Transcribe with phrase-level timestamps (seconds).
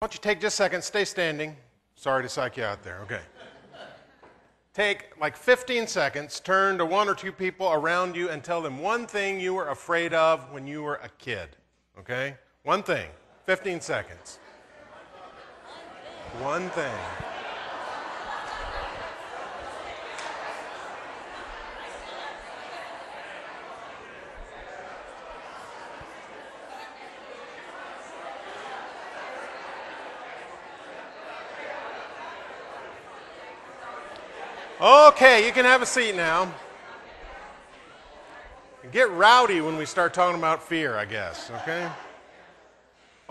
[0.00, 1.56] Why don't you take just a second, stay standing.
[1.94, 2.98] Sorry to psych you out there.
[3.04, 3.22] Okay.
[4.74, 8.78] Take like 15 seconds, turn to one or two people around you and tell them
[8.80, 11.48] one thing you were afraid of when you were a kid.
[11.98, 12.36] Okay?
[12.64, 13.08] One thing.
[13.46, 14.38] 15 seconds.
[16.40, 16.92] One thing.
[34.78, 36.52] Okay, you can have a seat now.
[38.92, 41.88] Get rowdy when we start talking about fear, I guess, okay?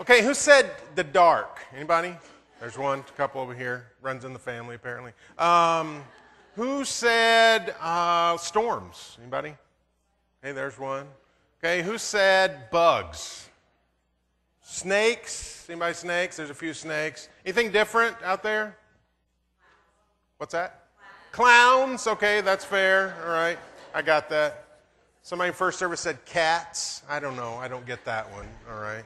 [0.00, 1.60] Okay, who said the dark?
[1.72, 2.16] Anybody?
[2.58, 3.86] There's one, a couple over here.
[4.02, 5.12] Runs in the family, apparently.
[5.38, 6.02] Um,
[6.56, 9.16] who said uh, storms?
[9.20, 9.54] Anybody?
[10.42, 11.06] Hey, there's one.
[11.60, 13.48] Okay, who said bugs?
[14.62, 15.64] Snakes?
[15.68, 16.38] Anybody snakes?
[16.38, 17.28] There's a few snakes.
[17.44, 18.76] Anything different out there?
[20.38, 20.85] What's that?
[21.36, 23.14] Clowns, okay, that's fair.
[23.22, 23.58] All right,
[23.94, 24.64] I got that.
[25.22, 27.02] Somebody in first service said cats.
[27.10, 27.56] I don't know.
[27.56, 28.48] I don't get that one.
[28.70, 29.04] All right.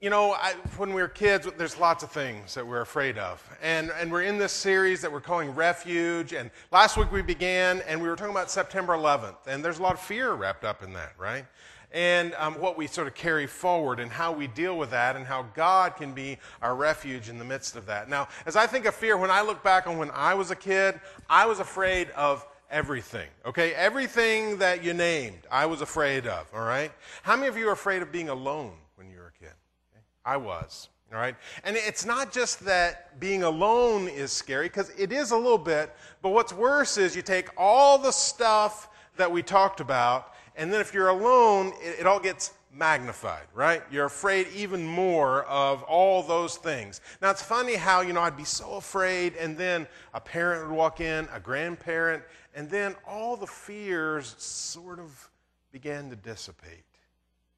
[0.00, 3.42] You know, I, when we were kids, there's lots of things that we're afraid of.
[3.62, 6.34] And, and we're in this series that we're calling Refuge.
[6.34, 9.46] And last week we began, and we were talking about September 11th.
[9.46, 11.46] And there's a lot of fear wrapped up in that, right?
[11.94, 15.24] and um, what we sort of carry forward and how we deal with that and
[15.24, 18.10] how God can be our refuge in the midst of that.
[18.10, 20.56] Now, as I think of fear, when I look back on when I was a
[20.56, 21.00] kid,
[21.30, 23.72] I was afraid of everything, okay?
[23.74, 26.90] Everything that you named, I was afraid of, all right?
[27.22, 29.54] How many of you are afraid of being alone when you were a kid?
[29.92, 30.02] Okay?
[30.24, 30.88] I was.
[31.12, 31.36] All right?
[31.62, 35.94] And it's not just that being alone is scary, because it is a little bit,
[36.22, 40.80] but what's worse is you take all the stuff that we talked about and then
[40.80, 43.82] if you're alone, it, it all gets magnified, right?
[43.90, 47.00] You're afraid even more of all those things.
[47.20, 50.74] Now, it's funny how, you know, I'd be so afraid, and then a parent would
[50.74, 52.22] walk in, a grandparent,
[52.54, 55.30] and then all the fears sort of
[55.72, 56.84] began to dissipate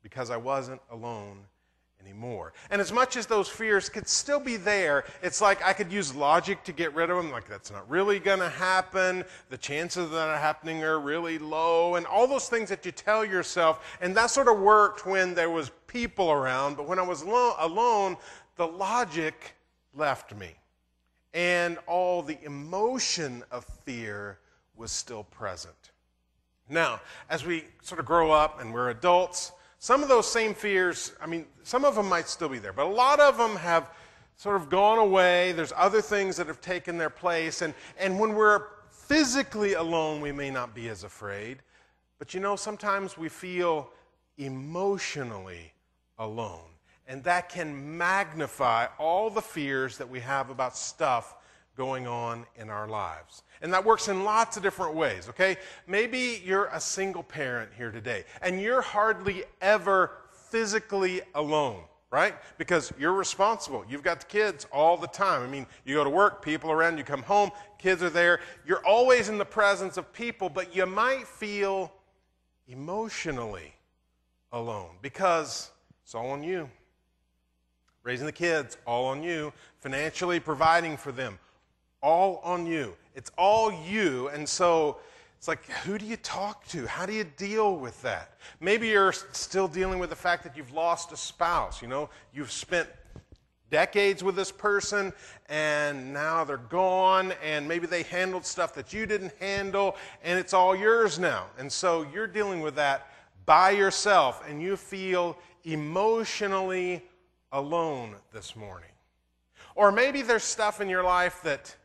[0.02, 1.41] because I wasn't alone
[2.00, 2.52] anymore.
[2.70, 6.14] And as much as those fears could still be there, it's like I could use
[6.14, 7.30] logic to get rid of them.
[7.30, 9.24] Like, that's not really going to happen.
[9.50, 11.96] The chances of that happening are really low.
[11.96, 13.96] And all those things that you tell yourself.
[14.00, 16.76] And that sort of worked when there was people around.
[16.76, 18.16] But when I was lo- alone,
[18.56, 19.54] the logic
[19.94, 20.54] left me.
[21.34, 24.38] And all the emotion of fear
[24.76, 25.92] was still present.
[26.68, 31.12] Now, as we sort of grow up and we're adults, some of those same fears,
[31.20, 33.91] I mean, some of them might still be there, but a lot of them have
[34.37, 35.53] sort of gone away.
[35.53, 37.62] There's other things that have taken their place.
[37.62, 41.59] And, and when we're physically alone, we may not be as afraid.
[42.19, 43.91] But you know, sometimes we feel
[44.38, 45.72] emotionally
[46.19, 46.70] alone.
[47.06, 51.35] And that can magnify all the fears that we have about stuff
[51.76, 53.42] going on in our lives.
[53.60, 55.56] And that works in lots of different ways, okay?
[55.87, 62.34] Maybe you're a single parent here today and you're hardly ever physically alone, right?
[62.56, 63.84] Because you're responsible.
[63.88, 65.42] You've got the kids all the time.
[65.42, 68.41] I mean, you go to work, people around, you come home, kids are there.
[68.66, 71.92] You're always in the presence of people, but you might feel
[72.69, 73.75] emotionally
[74.53, 75.70] alone because
[76.03, 76.70] it's all on you.
[78.03, 79.53] Raising the kids, all on you.
[79.81, 81.38] Financially providing for them,
[82.02, 82.94] all on you.
[83.14, 84.28] It's all you.
[84.28, 84.98] And so
[85.38, 86.86] it's like, who do you talk to?
[86.86, 88.38] How do you deal with that?
[88.60, 91.82] Maybe you're still dealing with the fact that you've lost a spouse.
[91.82, 92.88] You know, you've spent
[93.70, 95.12] decades with this person
[95.48, 100.52] and now they're gone and maybe they handled stuff that you didn't handle and it's
[100.52, 101.46] all yours now.
[101.58, 103.10] And so you're dealing with that
[103.44, 107.02] by yourself and you feel emotionally
[107.52, 108.90] alone this morning.
[109.74, 111.76] Or maybe there's stuff in your life that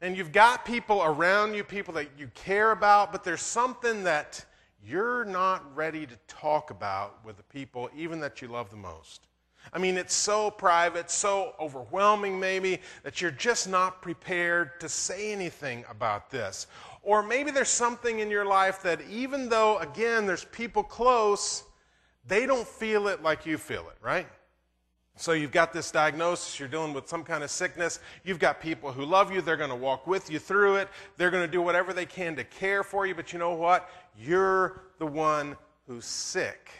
[0.00, 4.44] and you've got people around you, people that you care about, but there's something that
[4.84, 9.26] you're not ready to talk about with the people, even that you love the most.
[9.72, 15.32] I mean, it's so private, so overwhelming, maybe, that you're just not prepared to say
[15.32, 16.68] anything about this.
[17.02, 21.64] Or maybe there's something in your life that, even though, again, there's people close,
[22.28, 24.28] they don't feel it like you feel it, right?
[25.18, 28.00] So you've got this diagnosis, you're dealing with some kind of sickness.
[28.22, 30.88] You've got people who love you, they're going to walk with you through it.
[31.16, 33.88] They're going to do whatever they can to care for you, but you know what?
[34.18, 36.70] You're the one who's sick.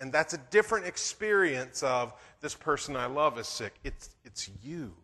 [0.00, 3.74] And that's a different experience of this person I love is sick.
[3.84, 4.94] It's, it's you.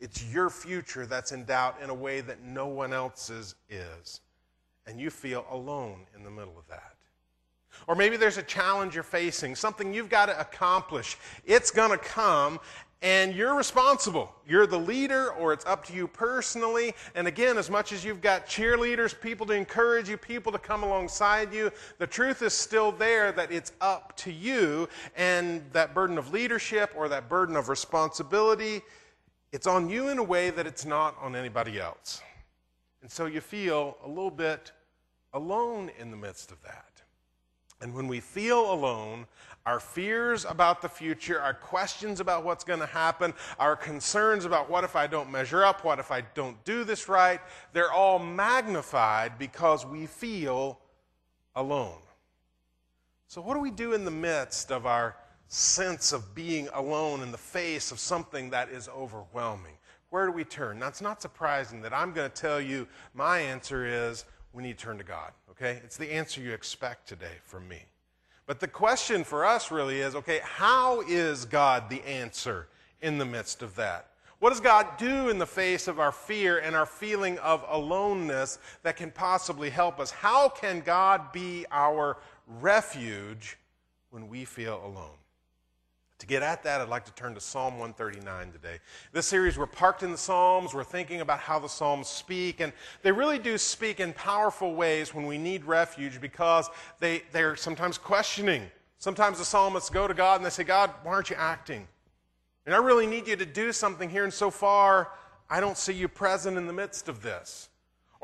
[0.00, 4.20] It's your future that's in doubt in a way that no one else's is.
[4.86, 6.93] And you feel alone in the middle of that.
[7.86, 11.16] Or maybe there's a challenge you're facing, something you've got to accomplish.
[11.44, 12.60] It's going to come,
[13.02, 14.34] and you're responsible.
[14.48, 16.94] You're the leader, or it's up to you personally.
[17.14, 20.82] And again, as much as you've got cheerleaders, people to encourage you, people to come
[20.82, 24.88] alongside you, the truth is still there that it's up to you.
[25.16, 28.80] And that burden of leadership or that burden of responsibility,
[29.52, 32.22] it's on you in a way that it's not on anybody else.
[33.02, 34.72] And so you feel a little bit
[35.34, 36.83] alone in the midst of that.
[37.80, 39.26] And when we feel alone,
[39.66, 44.68] our fears about the future, our questions about what's going to happen, our concerns about
[44.68, 47.40] what if I don't measure up, what if I don't do this right,
[47.72, 50.78] they're all magnified because we feel
[51.56, 52.00] alone.
[53.26, 55.16] So, what do we do in the midst of our
[55.48, 59.78] sense of being alone in the face of something that is overwhelming?
[60.10, 60.78] Where do we turn?
[60.78, 64.78] Now, it's not surprising that I'm going to tell you my answer is we need
[64.78, 65.80] to turn to God, okay?
[65.84, 67.82] It's the answer you expect today from me.
[68.46, 72.68] But the question for us really is okay, how is God the answer
[73.02, 74.10] in the midst of that?
[74.38, 78.58] What does God do in the face of our fear and our feeling of aloneness
[78.82, 80.10] that can possibly help us?
[80.10, 82.18] How can God be our
[82.60, 83.56] refuge
[84.10, 85.16] when we feel alone?
[86.24, 88.78] To get at that, I'd like to turn to Psalm 139 today.
[89.12, 90.72] This series, we're parked in the Psalms.
[90.72, 92.72] We're thinking about how the Psalms speak, and
[93.02, 97.98] they really do speak in powerful ways when we need refuge because they, they're sometimes
[97.98, 98.70] questioning.
[98.96, 101.86] Sometimes the psalmists go to God and they say, God, why aren't you acting?
[102.64, 105.10] And I really need you to do something here, and so far,
[105.50, 107.68] I don't see you present in the midst of this.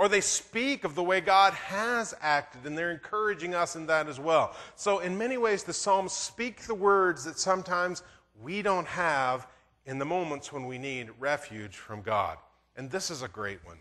[0.00, 4.08] Or they speak of the way God has acted, and they're encouraging us in that
[4.08, 4.56] as well.
[4.74, 8.02] So, in many ways, the Psalms speak the words that sometimes
[8.42, 9.46] we don't have
[9.84, 12.38] in the moments when we need refuge from God.
[12.78, 13.76] And this is a great one.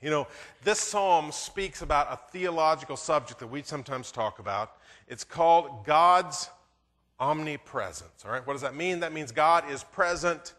[0.00, 0.26] You know,
[0.64, 4.78] this psalm speaks about a theological subject that we sometimes talk about.
[5.06, 6.48] It's called God's
[7.20, 8.24] omnipresence.
[8.24, 9.00] All right, what does that mean?
[9.00, 10.54] That means God is present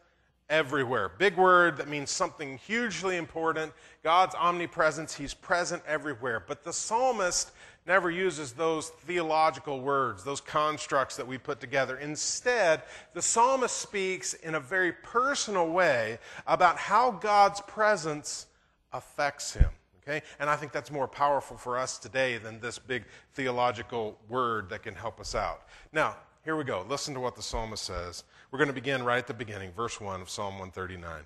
[0.50, 1.12] everywhere.
[1.18, 3.74] Big word that means something hugely important.
[4.04, 6.44] God's omnipresence, He's present everywhere.
[6.46, 7.52] But the psalmist
[7.86, 11.98] never uses those theological words, those constructs that we put together.
[11.98, 12.84] Instead,
[13.14, 18.48] the psalmist speaks in a very personal way about how God's presence
[18.92, 19.70] affects him.
[20.04, 20.22] Okay?
[20.40, 24.84] And I think that's more powerful for us today than this big theological word that
[24.84, 25.64] can help us out.
[25.92, 26.86] Now, here we go.
[26.88, 28.24] Listen to what the psalmist says.
[28.50, 31.24] We're going to begin right at the beginning, verse 1 of Psalm 139.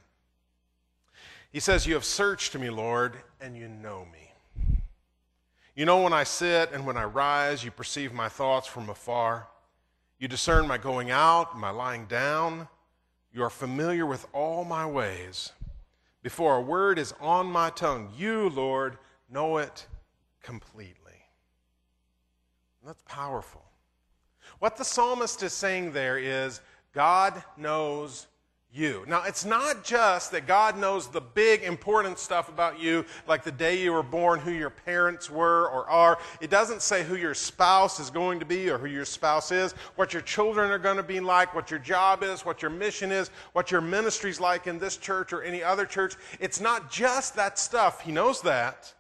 [1.52, 4.32] He says, You have searched me, Lord, and you know me.
[5.76, 9.48] You know when I sit and when I rise, you perceive my thoughts from afar.
[10.18, 12.68] You discern my going out, my lying down.
[13.34, 15.52] You are familiar with all my ways.
[16.24, 18.98] Before a word is on my tongue, you, Lord,
[19.30, 19.88] know it
[20.42, 20.96] completely.
[22.82, 23.64] And that's powerful.
[24.60, 26.62] What the psalmist is saying there is
[26.94, 28.28] God knows
[28.74, 29.04] you.
[29.08, 33.52] Now, it's not just that God knows the big important stuff about you, like the
[33.52, 36.20] day you were born, who your parents were or are.
[36.40, 39.74] It doesn't say who your spouse is going to be or who your spouse is,
[39.96, 43.12] what your children are going to be like, what your job is, what your mission
[43.12, 46.16] is, what your ministry's like in this church or any other church.
[46.40, 48.02] It's not just that stuff.
[48.02, 48.94] He knows that,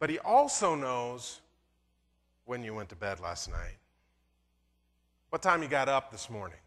[0.00, 1.40] but He also knows
[2.44, 3.78] when you went to bed last night,
[5.30, 6.58] what time you got up this morning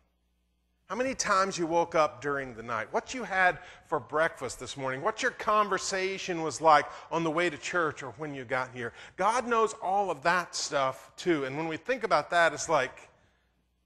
[0.87, 2.87] how many times you woke up during the night?
[2.91, 5.01] What you had for breakfast this morning?
[5.01, 8.93] What your conversation was like on the way to church or when you got here?
[9.17, 11.45] God knows all of that stuff too.
[11.45, 13.09] And when we think about that, it's like,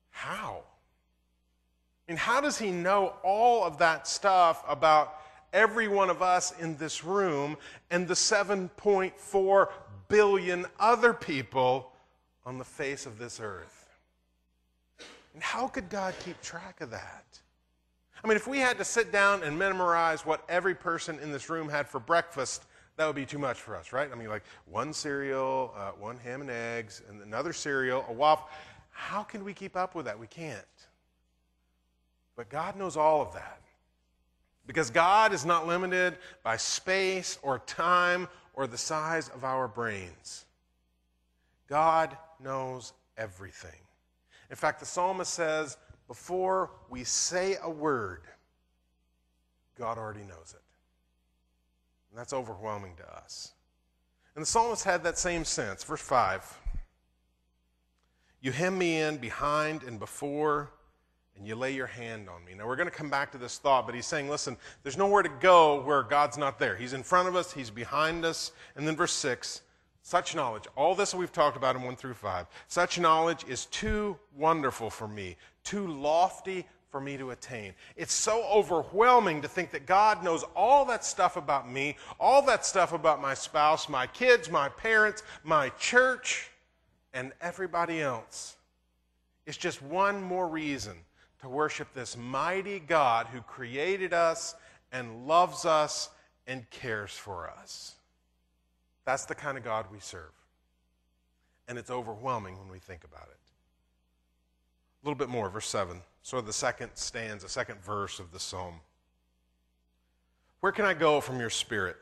[0.09, 0.63] how?
[2.07, 5.15] I mean, how does He know all of that stuff about
[5.53, 7.55] every one of us in this room
[7.91, 9.69] and the 7.4
[10.09, 11.93] billion other people
[12.45, 13.78] on the face of this earth?
[15.33, 17.25] And how could God keep track of that?
[18.23, 21.49] I mean, if we had to sit down and memorize what every person in this
[21.49, 22.65] room had for breakfast,
[22.97, 24.09] that would be too much for us, right?
[24.11, 28.49] I mean, like one cereal, uh, one ham and eggs, and another cereal, a waffle.
[28.91, 30.19] How can we keep up with that?
[30.19, 30.65] We can't.
[32.35, 33.61] But God knows all of that.
[34.67, 40.45] Because God is not limited by space or time or the size of our brains.
[41.67, 43.79] God knows everything.
[44.49, 45.77] In fact, the psalmist says,
[46.07, 48.21] before we say a word,
[49.77, 50.61] God already knows it.
[52.09, 53.51] And that's overwhelming to us.
[54.35, 55.83] And the psalmist had that same sense.
[55.83, 56.57] Verse 5
[58.41, 60.71] You hem me in behind and before,
[61.37, 62.55] and you lay your hand on me.
[62.55, 65.21] Now, we're going to come back to this thought, but he's saying, listen, there's nowhere
[65.21, 66.75] to go where God's not there.
[66.75, 68.51] He's in front of us, he's behind us.
[68.75, 69.61] And then verse 6
[70.01, 74.17] such knowledge, all this we've talked about in 1 through 5, such knowledge is too
[74.35, 77.73] wonderful for me, too lofty for me to attain.
[77.95, 82.65] It's so overwhelming to think that God knows all that stuff about me, all that
[82.65, 86.49] stuff about my spouse, my kids, my parents, my church,
[87.13, 88.55] and everybody else.
[89.45, 90.95] It's just one more reason
[91.41, 94.55] to worship this mighty God who created us
[94.91, 96.09] and loves us
[96.47, 97.95] and cares for us.
[99.09, 100.29] That's the kind of God we serve.
[101.67, 103.39] And it's overwhelming when we think about it.
[105.01, 105.99] A little bit more, verse 7.
[106.21, 108.75] Sort of the second stanza, second verse of the psalm.
[110.59, 111.95] Where can I go from your spirit?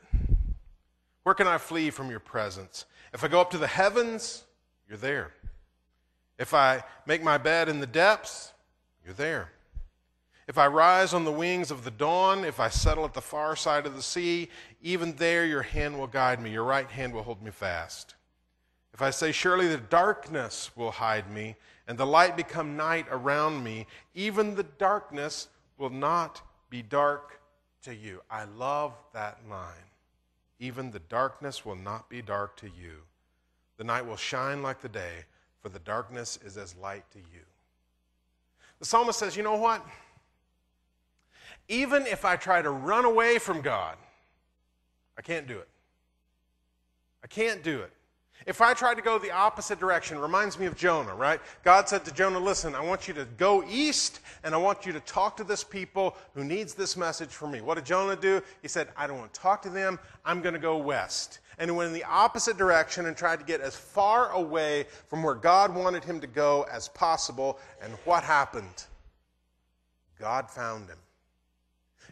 [1.22, 2.84] Where can I flee from your presence?
[3.14, 4.44] If I go up to the heavens,
[4.86, 5.32] you're there.
[6.38, 8.52] If I make my bed in the depths,
[9.02, 9.50] you're there.
[10.48, 13.54] If I rise on the wings of the dawn, if I settle at the far
[13.54, 14.48] side of the sea,
[14.80, 18.14] even there your hand will guide me, your right hand will hold me fast.
[18.94, 21.54] If I say, Surely the darkness will hide me,
[21.86, 26.40] and the light become night around me, even the darkness will not
[26.70, 27.40] be dark
[27.82, 28.22] to you.
[28.30, 29.74] I love that line.
[30.58, 33.02] Even the darkness will not be dark to you.
[33.76, 35.26] The night will shine like the day,
[35.60, 37.44] for the darkness is as light to you.
[38.78, 39.84] The psalmist says, You know what?
[41.68, 43.96] Even if I try to run away from God,
[45.16, 45.68] I can't do it.
[47.22, 47.92] I can't do it.
[48.46, 51.40] If I try to go the opposite direction, reminds me of Jonah, right?
[51.64, 54.92] God said to Jonah, Listen, I want you to go east and I want you
[54.92, 57.60] to talk to this people who needs this message from me.
[57.60, 58.40] What did Jonah do?
[58.62, 59.98] He said, I don't want to talk to them.
[60.24, 61.40] I'm going to go west.
[61.58, 65.24] And he went in the opposite direction and tried to get as far away from
[65.24, 67.58] where God wanted him to go as possible.
[67.82, 68.84] And what happened?
[70.18, 70.98] God found him.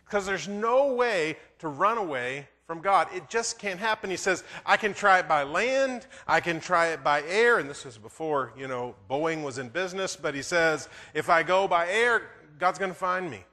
[0.07, 3.09] Because there's no way to run away from God.
[3.15, 4.11] It just can't happen.
[4.11, 7.71] He says, I can try it by land, I can try it by air, and
[7.71, 11.69] this was before, you know, Boeing was in business, but he says, if I go
[11.69, 12.23] by air,
[12.59, 13.45] God's going to find me.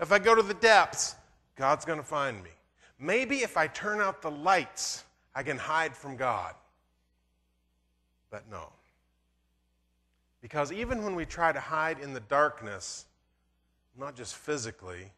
[0.00, 1.14] If I go to the depths,
[1.56, 2.50] God's going to find me.
[2.98, 6.54] Maybe if I turn out the lights, I can hide from God.
[8.30, 8.70] But no.
[10.40, 13.06] Because even when we try to hide in the darkness,
[13.96, 15.12] not just physically,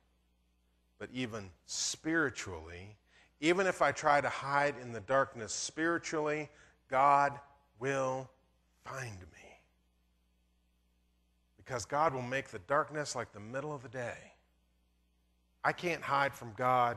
[1.05, 2.97] but even spiritually,
[3.39, 6.49] even if I try to hide in the darkness spiritually,
[6.91, 7.39] God
[7.79, 8.31] will
[8.87, 9.59] find me.
[11.59, 14.17] Because God will make the darkness like the middle of the day.
[15.63, 16.97] I can't hide from God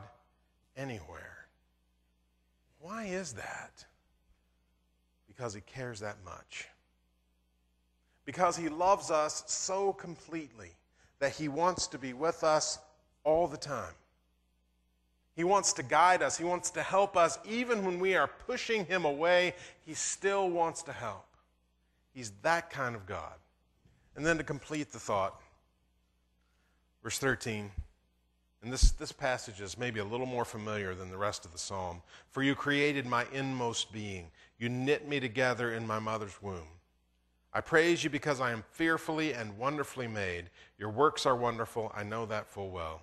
[0.74, 1.46] anywhere.
[2.80, 3.84] Why is that?
[5.26, 6.66] Because He cares that much.
[8.24, 10.70] Because He loves us so completely
[11.18, 12.78] that He wants to be with us
[13.28, 13.92] all the time.
[15.36, 16.38] He wants to guide us.
[16.38, 17.38] He wants to help us.
[17.46, 19.54] Even when we are pushing Him away,
[19.84, 21.26] He still wants to help.
[22.14, 23.34] He's that kind of God.
[24.16, 25.38] And then to complete the thought,
[27.02, 27.70] verse 13,
[28.62, 31.58] and this, this passage is maybe a little more familiar than the rest of the
[31.58, 32.00] psalm.
[32.30, 36.66] For you created my inmost being, you knit me together in my mother's womb.
[37.52, 40.46] I praise you because I am fearfully and wonderfully made.
[40.78, 41.92] Your works are wonderful.
[41.94, 43.02] I know that full well.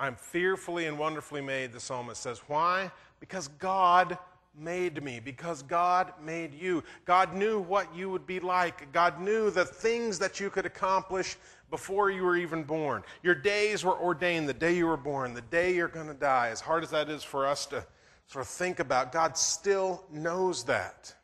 [0.00, 2.40] I'm fearfully and wonderfully made, the psalmist says.
[2.46, 2.90] Why?
[3.20, 4.16] Because God
[4.58, 6.82] made me, because God made you.
[7.04, 8.90] God knew what you would be like.
[8.92, 11.36] God knew the things that you could accomplish
[11.68, 13.02] before you were even born.
[13.22, 16.48] Your days were ordained the day you were born, the day you're going to die.
[16.48, 17.84] As hard as that is for us to
[18.26, 21.14] sort of think about, God still knows that.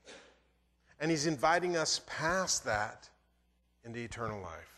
[1.01, 3.09] And He's inviting us past that
[3.85, 4.76] into eternal life.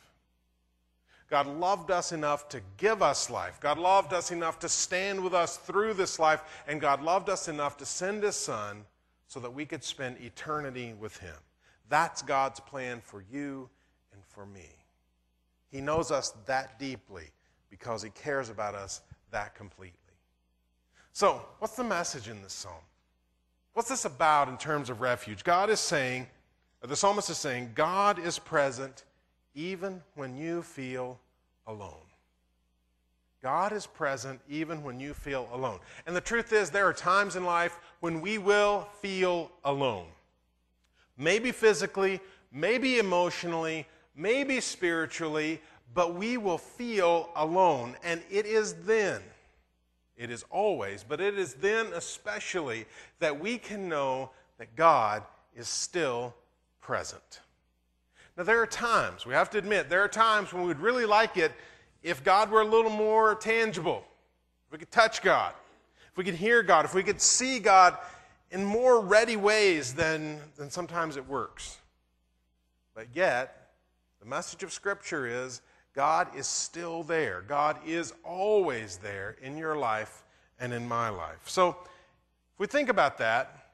[1.28, 3.61] God loved us enough to give us life.
[3.61, 6.42] God loved us enough to stand with us through this life.
[6.66, 8.85] And God loved us enough to send His Son
[9.26, 11.37] so that we could spend eternity with Him.
[11.90, 13.68] That's God's plan for you
[14.12, 14.70] and for me.
[15.70, 17.25] He knows us that deeply
[17.68, 19.94] because He cares about us that completely.
[21.12, 22.73] So, what's the message in this psalm?
[23.75, 25.44] What's this about in terms of refuge?
[25.44, 26.26] God is saying,
[26.80, 29.04] the psalmist is saying, God is present
[29.59, 31.19] even when you feel
[31.67, 32.07] alone.
[33.43, 35.81] God is present even when you feel alone.
[36.07, 40.07] And the truth is, there are times in life when we will feel alone.
[41.17, 42.21] Maybe physically,
[42.53, 45.61] maybe emotionally, maybe spiritually,
[45.93, 47.97] but we will feel alone.
[48.05, 49.23] And it is then,
[50.17, 52.87] it is always, but it is then especially
[53.19, 55.25] that we can know that God
[55.57, 56.33] is still
[56.81, 57.41] present.
[58.38, 61.37] Now, there are times, we have to admit, there are times when we'd really like
[61.37, 61.50] it
[62.04, 64.04] if God were a little more tangible,
[64.64, 65.52] if we could touch God,
[66.12, 67.99] if we could hear God, if we could see God
[68.52, 71.78] in more ready ways than, than sometimes it works.
[72.95, 73.71] But yet,
[74.21, 75.61] the message of Scripture is
[75.92, 77.42] God is still there.
[77.49, 80.23] God is always there in your life
[80.61, 81.42] and in my life.
[81.47, 83.67] So, if we think about that,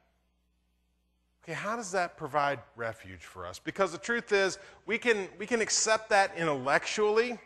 [1.45, 3.59] okay, how does that provide refuge for us?
[3.59, 7.39] Because the truth is, we can, we can accept that intellectually.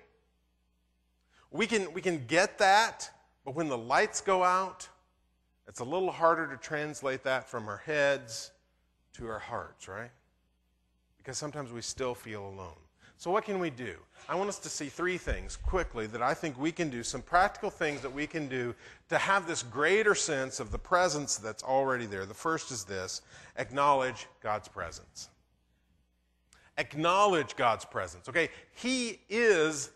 [1.50, 3.10] We can, we can get that,
[3.44, 4.88] but when the lights go out,
[5.66, 8.52] it's a little harder to translate that from our heads
[9.14, 10.10] to our hearts, right?
[11.16, 12.76] Because sometimes we still feel alone.
[13.18, 13.96] So, what can we do?
[14.28, 17.20] I want us to see three things quickly that I think we can do, some
[17.20, 18.76] practical things that we can do
[19.08, 22.26] to have this greater sense of the presence that's already there.
[22.26, 23.22] The first is this
[23.56, 25.30] acknowledge God's presence.
[26.76, 28.28] Acknowledge God's presence.
[28.28, 29.90] Okay, He is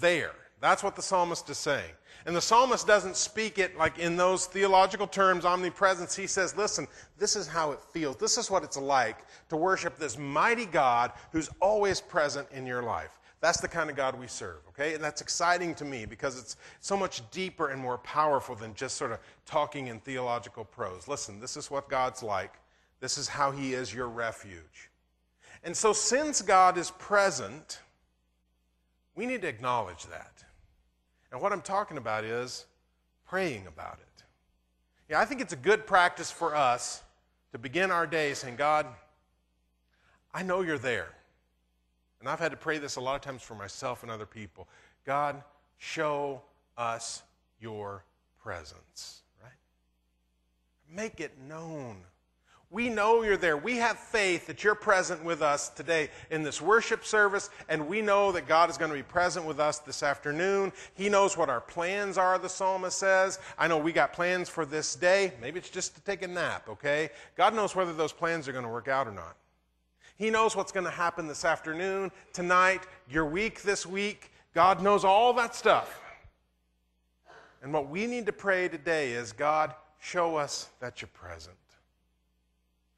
[0.00, 0.34] there.
[0.60, 1.90] That's what the psalmist is saying.
[2.26, 6.16] And the psalmist doesn't speak it like in those theological terms, omnipresence.
[6.16, 6.86] He says, listen,
[7.16, 8.16] this is how it feels.
[8.16, 12.82] This is what it's like to worship this mighty God who's always present in your
[12.82, 13.18] life.
[13.40, 14.94] That's the kind of God we serve, okay?
[14.94, 18.96] And that's exciting to me because it's so much deeper and more powerful than just
[18.96, 21.06] sort of talking in theological prose.
[21.06, 22.54] Listen, this is what God's like.
[22.98, 24.90] This is how He is your refuge.
[25.62, 27.80] And so, since God is present,
[29.14, 30.44] we need to acknowledge that.
[31.30, 32.66] And what I'm talking about is
[33.26, 34.24] praying about it.
[35.08, 37.02] Yeah, I think it's a good practice for us
[37.52, 38.86] to begin our day saying, God,
[40.34, 41.08] I know you're there.
[42.20, 44.68] And I've had to pray this a lot of times for myself and other people.
[45.04, 45.42] God,
[45.78, 46.42] show
[46.76, 47.22] us
[47.60, 48.04] your
[48.42, 49.52] presence, right?
[50.90, 51.96] Make it known.
[52.70, 53.56] We know you're there.
[53.56, 58.02] We have faith that you're present with us today in this worship service, and we
[58.02, 60.72] know that God is going to be present with us this afternoon.
[60.92, 63.38] He knows what our plans are, the psalmist says.
[63.58, 65.32] I know we got plans for this day.
[65.40, 67.08] Maybe it's just to take a nap, okay?
[67.36, 69.36] God knows whether those plans are going to work out or not.
[70.18, 74.30] He knows what's going to happen this afternoon, tonight, your week this week.
[74.52, 76.02] God knows all that stuff.
[77.62, 81.56] And what we need to pray today is God, show us that you're present.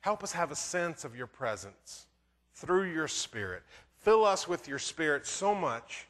[0.01, 2.07] Help us have a sense of your presence
[2.55, 3.63] through your Spirit.
[3.99, 6.07] Fill us with your Spirit so much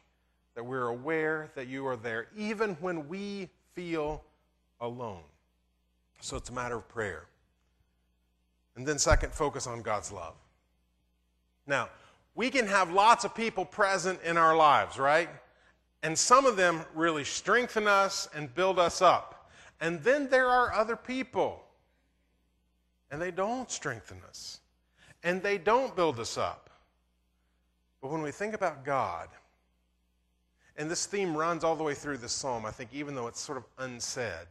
[0.55, 4.23] that we're aware that you are there, even when we feel
[4.79, 5.23] alone.
[6.21, 7.25] So it's a matter of prayer.
[8.75, 10.35] And then, second, focus on God's love.
[11.67, 11.89] Now,
[12.35, 15.29] we can have lots of people present in our lives, right?
[16.03, 19.51] And some of them really strengthen us and build us up.
[19.81, 21.63] And then there are other people
[23.11, 24.61] and they don't strengthen us,
[25.23, 26.69] and they don't build us up.
[28.01, 29.27] But when we think about God,
[30.77, 33.41] and this theme runs all the way through the psalm, I think, even though it's
[33.41, 34.47] sort of unsaid,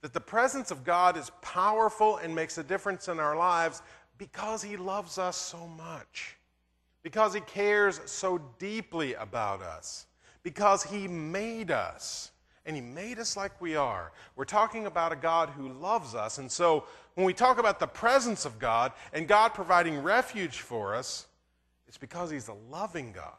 [0.00, 3.82] that the presence of God is powerful and makes a difference in our lives
[4.18, 6.36] because He loves us so much,
[7.02, 10.06] because He cares so deeply about us,
[10.42, 12.32] because He made us
[12.66, 14.10] and He made us like we are.
[14.36, 16.38] We're talking about a God who loves us.
[16.38, 20.94] And so when we talk about the presence of God and God providing refuge for
[20.94, 21.26] us,
[21.86, 23.32] it's because He's a loving God.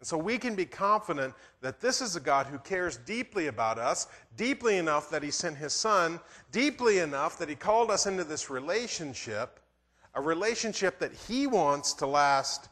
[0.00, 3.78] And so we can be confident that this is a God who cares deeply about
[3.78, 8.24] us, deeply enough that He sent His Son, deeply enough that He called us into
[8.24, 9.60] this relationship,
[10.14, 12.68] a relationship that He wants to last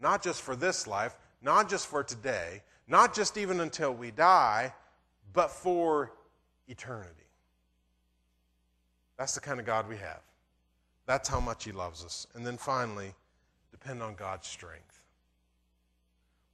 [0.00, 4.72] not just for this life, not just for today, not just even until we die,
[5.32, 6.12] but for
[6.68, 7.25] eternity.
[9.18, 10.20] That's the kind of God we have.
[11.06, 12.26] That's how much He loves us.
[12.34, 13.14] And then finally,
[13.70, 15.02] depend on God's strength.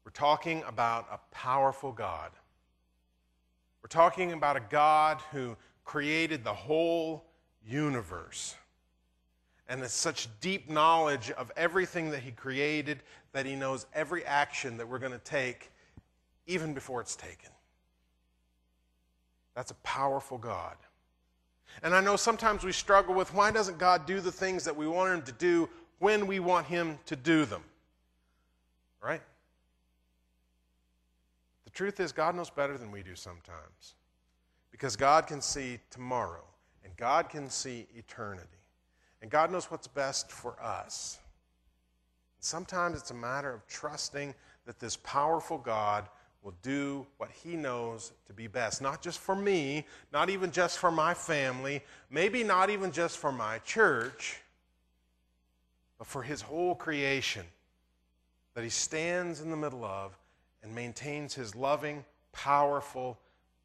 [0.05, 2.31] We're talking about a powerful God.
[3.83, 7.25] We're talking about a God who created the whole
[7.67, 8.55] universe
[9.69, 13.01] and has such deep knowledge of everything that He created
[13.33, 15.71] that He knows every action that we're going to take
[16.47, 17.51] even before it's taken.
[19.55, 20.77] That's a powerful God.
[21.83, 24.87] And I know sometimes we struggle with why doesn't God do the things that we
[24.87, 27.63] want Him to do when we want Him to do them?
[29.03, 29.23] Right?
[31.65, 33.95] The truth is, God knows better than we do sometimes.
[34.71, 36.45] Because God can see tomorrow,
[36.85, 38.49] and God can see eternity.
[39.21, 41.19] And God knows what's best for us.
[42.41, 44.35] Sometimes it's a matter of trusting
[44.67, 46.09] that this powerful God
[46.43, 50.79] will do what he knows to be best, not just for me, not even just
[50.79, 54.39] for my family, maybe not even just for my church,
[55.99, 57.45] but for his whole creation
[58.55, 60.19] that he stands in the middle of
[60.63, 63.19] and maintains his loving, powerful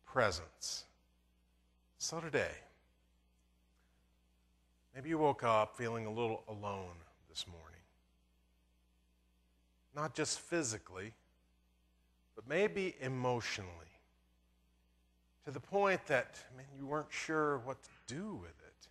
[0.05, 0.85] presence.
[1.97, 2.51] So today,
[4.93, 6.93] maybe you woke up feeling a little alone
[7.27, 7.63] this morning.
[9.95, 11.13] Not just physically,
[12.37, 13.71] but maybe emotionally.
[15.45, 18.87] To the point that, man, you weren't sure what to do with it.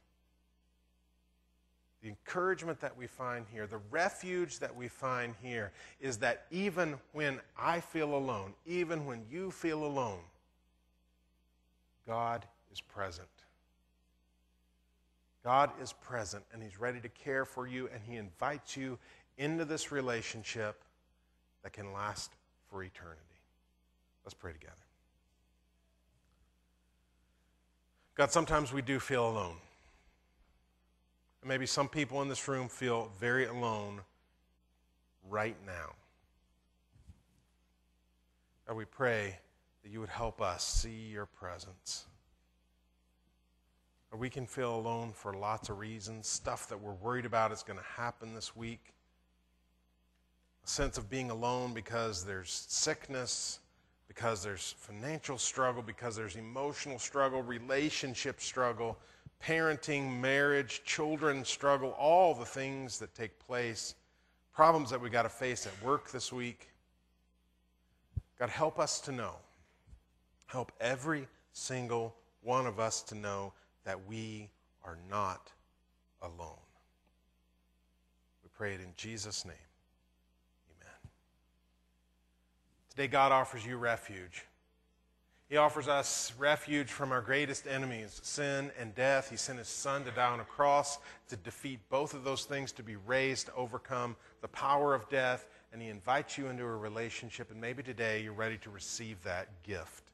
[2.03, 6.97] The encouragement that we find here, the refuge that we find here, is that even
[7.13, 10.21] when I feel alone, even when you feel alone,
[12.05, 13.29] God is present.
[15.45, 18.99] God is present and He's ready to care for you, and He invites you
[19.39, 20.83] into this relationship
[21.63, 22.33] that can last
[22.69, 23.36] for eternity.
[24.27, 24.75] Let's pray together.
[28.17, 29.55] God, sometimes we do feel alone.
[31.43, 34.01] And maybe some people in this room feel very alone
[35.31, 35.93] right now.
[38.67, 39.39] God, we pray
[39.85, 42.07] that you would help us see your presence.
[44.11, 47.62] Or we can feel alone for lots of reasons, stuff that we're worried about is
[47.62, 48.93] going to happen this week.
[50.65, 53.61] A sense of being alone because there's sickness,
[54.09, 58.97] because there's financial struggle, because there's emotional struggle, relationship struggle,
[59.45, 63.95] parenting, marriage, children struggle, all the things that take place,
[64.55, 66.69] problems that we got to face at work this week.
[68.38, 69.35] God, help us to know.
[70.47, 73.53] Help every single one of us to know
[73.85, 74.49] that we
[74.85, 75.51] are not
[76.23, 76.62] alone.
[78.42, 79.66] We pray it in Jesus' name.
[82.97, 84.47] Today, God offers you refuge.
[85.51, 89.29] He offers us refuge from our greatest enemies, sin and death.
[89.29, 90.97] He sent his son to die on a cross
[91.29, 95.47] to defeat both of those things, to be raised, to overcome the power of death.
[95.75, 97.51] And he invites you into a relationship.
[97.51, 100.05] And maybe today you're ready to receive that gift.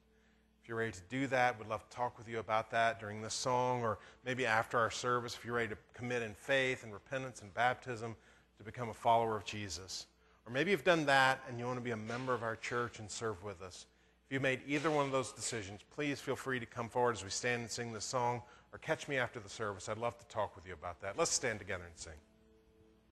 [0.60, 3.22] If you're ready to do that, we'd love to talk with you about that during
[3.22, 6.92] this song or maybe after our service if you're ready to commit in faith and
[6.92, 8.16] repentance and baptism
[8.58, 10.06] to become a follower of Jesus.
[10.46, 12.98] Or maybe you've done that and you want to be a member of our church
[12.98, 13.86] and serve with us.
[14.26, 17.24] If you made either one of those decisions, please feel free to come forward as
[17.24, 19.88] we stand and sing this song or catch me after the service.
[19.88, 21.18] I'd love to talk with you about that.
[21.18, 22.14] Let's stand together and sing.